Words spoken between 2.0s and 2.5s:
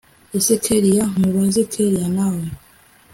nawe